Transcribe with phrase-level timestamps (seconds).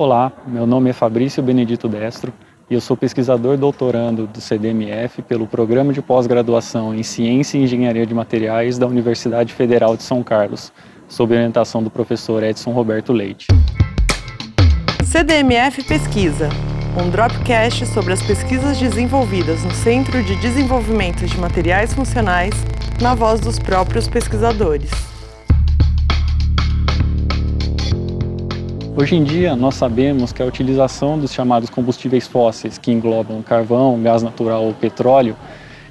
[0.00, 2.32] Olá, meu nome é Fabrício Benedito Destro
[2.70, 8.06] e eu sou pesquisador doutorando do CDMF pelo Programa de Pós-Graduação em Ciência e Engenharia
[8.06, 10.72] de Materiais da Universidade Federal de São Carlos,
[11.08, 13.48] sob orientação do professor Edson Roberto Leite.
[15.04, 16.48] CDMF Pesquisa,
[16.96, 22.54] um dropcast sobre as pesquisas desenvolvidas no Centro de Desenvolvimento de Materiais Funcionais,
[23.02, 25.07] na voz dos próprios pesquisadores.
[29.00, 34.02] Hoje em dia, nós sabemos que a utilização dos chamados combustíveis fósseis, que englobam carvão,
[34.02, 35.36] gás natural ou petróleo,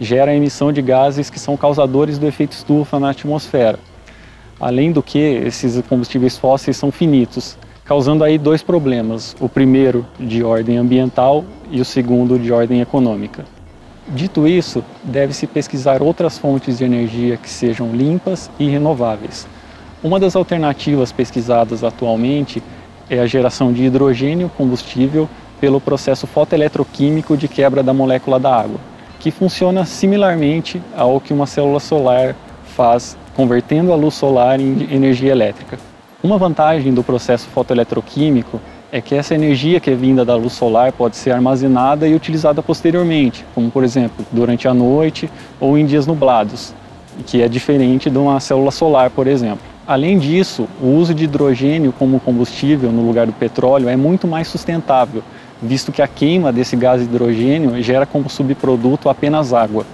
[0.00, 3.78] gera a emissão de gases que são causadores do efeito estufa na atmosfera.
[4.58, 10.42] Além do que, esses combustíveis fósseis são finitos, causando aí dois problemas: o primeiro de
[10.42, 13.44] ordem ambiental e o segundo de ordem econômica.
[14.08, 19.46] Dito isso, deve-se pesquisar outras fontes de energia que sejam limpas e renováveis.
[20.02, 22.62] Uma das alternativas pesquisadas atualmente
[23.08, 25.28] é a geração de hidrogênio combustível
[25.60, 28.78] pelo processo fotoeletroquímico de quebra da molécula da água,
[29.20, 32.34] que funciona similarmente ao que uma célula solar
[32.76, 35.78] faz, convertendo a luz solar em energia elétrica.
[36.22, 40.92] Uma vantagem do processo fotoeletroquímico é que essa energia que é vinda da luz solar
[40.92, 46.06] pode ser armazenada e utilizada posteriormente, como por exemplo durante a noite ou em dias
[46.06, 46.72] nublados,
[47.26, 49.73] que é diferente de uma célula solar, por exemplo.
[49.86, 54.48] Além disso, o uso de hidrogênio como combustível no lugar do petróleo é muito mais
[54.48, 55.22] sustentável,
[55.60, 59.84] visto que a queima desse gás hidrogênio gera como subproduto apenas água.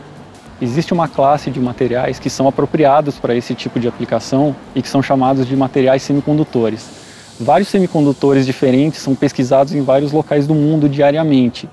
[0.62, 4.88] Existe uma classe de materiais que são apropriados para esse tipo de aplicação e que
[4.88, 6.88] são chamados de materiais semicondutores.
[7.40, 11.68] Vários semicondutores diferentes são pesquisados em vários locais do mundo diariamente.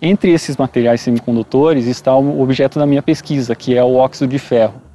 [0.00, 4.38] Entre esses materiais semicondutores está o objeto da minha pesquisa, que é o óxido de
[4.40, 4.91] ferro.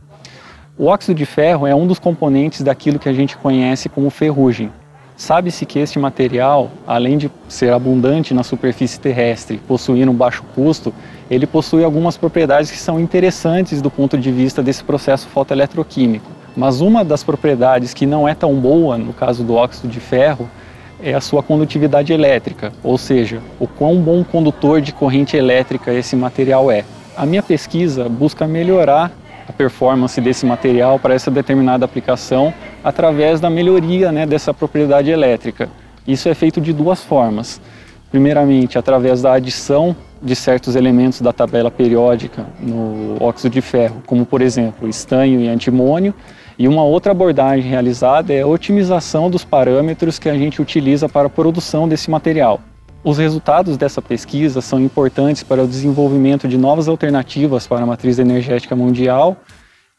[0.80, 4.72] O óxido de ferro é um dos componentes daquilo que a gente conhece como ferrugem.
[5.16, 10.94] Sabe-se que este material, além de ser abundante na superfície terrestre, possuir um baixo custo,
[11.31, 16.29] ele possui algumas propriedades que são interessantes do ponto de vista desse processo fotoeletroquímico.
[16.56, 20.47] Mas uma das propriedades que não é tão boa no caso do óxido de ferro
[21.01, 26.16] é a sua condutividade elétrica, ou seja, o quão bom condutor de corrente elétrica esse
[26.16, 26.85] material é.
[27.16, 29.12] A minha pesquisa busca melhorar
[29.47, 32.53] a performance desse material para essa determinada aplicação
[32.84, 35.69] através da melhoria né, dessa propriedade elétrica.
[36.08, 37.62] Isso é feito de duas formas.
[38.12, 44.25] Primeiramente, através da adição de certos elementos da tabela periódica no óxido de ferro, como
[44.25, 46.13] por exemplo estanho e antimônio,
[46.57, 51.28] e uma outra abordagem realizada é a otimização dos parâmetros que a gente utiliza para
[51.28, 52.59] a produção desse material.
[53.07, 58.19] Os resultados dessa pesquisa são importantes para o desenvolvimento de novas alternativas para a matriz
[58.19, 59.38] energética mundial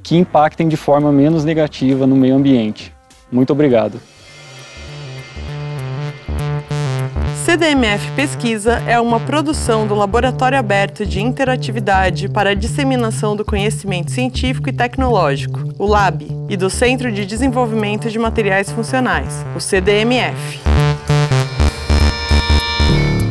[0.03, 2.93] que impactem de forma menos negativa no meio ambiente.
[3.33, 3.99] Muito obrigado.
[7.47, 14.11] CDMF Pesquisa é uma produção do Laboratório Aberto de Interatividade para a Disseminação do Conhecimento
[14.11, 20.61] Científico e Tecnológico, o LAB, e do Centro de Desenvolvimento de Materiais Funcionais, o CDMF.